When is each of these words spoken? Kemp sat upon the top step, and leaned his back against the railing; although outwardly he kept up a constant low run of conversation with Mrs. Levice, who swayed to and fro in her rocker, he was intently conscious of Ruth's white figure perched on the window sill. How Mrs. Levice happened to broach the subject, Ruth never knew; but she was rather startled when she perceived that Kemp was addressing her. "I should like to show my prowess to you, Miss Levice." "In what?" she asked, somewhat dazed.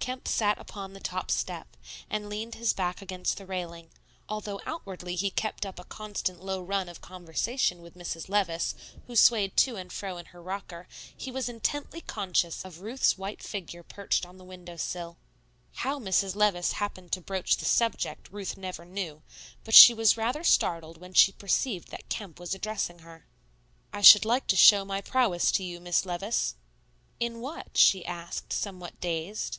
Kemp 0.00 0.26
sat 0.26 0.56
upon 0.58 0.94
the 0.94 1.00
top 1.00 1.30
step, 1.30 1.76
and 2.08 2.30
leaned 2.30 2.54
his 2.54 2.72
back 2.72 3.02
against 3.02 3.36
the 3.36 3.44
railing; 3.44 3.90
although 4.26 4.58
outwardly 4.64 5.14
he 5.16 5.30
kept 5.30 5.66
up 5.66 5.78
a 5.78 5.84
constant 5.84 6.42
low 6.42 6.62
run 6.62 6.88
of 6.88 7.02
conversation 7.02 7.82
with 7.82 7.92
Mrs. 7.92 8.26
Levice, 8.30 8.74
who 9.06 9.14
swayed 9.14 9.54
to 9.58 9.76
and 9.76 9.92
fro 9.92 10.16
in 10.16 10.24
her 10.26 10.40
rocker, 10.40 10.88
he 11.14 11.30
was 11.30 11.50
intently 11.50 12.00
conscious 12.00 12.64
of 12.64 12.80
Ruth's 12.80 13.18
white 13.18 13.42
figure 13.42 13.82
perched 13.82 14.24
on 14.24 14.38
the 14.38 14.46
window 14.46 14.78
sill. 14.78 15.18
How 15.74 15.98
Mrs. 15.98 16.34
Levice 16.34 16.72
happened 16.72 17.12
to 17.12 17.20
broach 17.20 17.58
the 17.58 17.66
subject, 17.66 18.30
Ruth 18.32 18.56
never 18.56 18.86
knew; 18.86 19.20
but 19.62 19.74
she 19.74 19.92
was 19.92 20.16
rather 20.16 20.42
startled 20.42 20.96
when 20.98 21.12
she 21.12 21.32
perceived 21.32 21.88
that 21.88 22.08
Kemp 22.08 22.40
was 22.40 22.54
addressing 22.54 23.00
her. 23.00 23.26
"I 23.92 24.00
should 24.00 24.24
like 24.24 24.46
to 24.46 24.56
show 24.56 24.86
my 24.86 25.02
prowess 25.02 25.52
to 25.52 25.62
you, 25.62 25.80
Miss 25.80 26.06
Levice." 26.06 26.54
"In 27.20 27.40
what?" 27.42 27.76
she 27.76 28.06
asked, 28.06 28.54
somewhat 28.54 28.98
dazed. 29.02 29.58